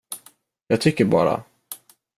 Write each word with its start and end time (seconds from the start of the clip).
Jag 0.67 0.81
tycker 0.81 1.05
bara. 1.05 1.43